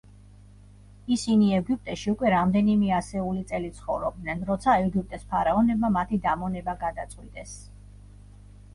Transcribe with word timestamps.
ისინი 1.15 1.49
ეგვიპტეში 1.57 2.09
უკვე 2.13 2.31
რამდენიმე 2.35 2.89
ასეული 3.01 3.45
წელი 3.53 3.71
ცხოვრობდნენ, 3.81 4.43
როცა 4.51 4.77
ეგვიპტეს 4.89 5.31
ფარაონებმა 5.37 5.95
მათი 6.01 6.23
დამონება 6.29 6.79
გადაწყვიტეს. 6.89 7.59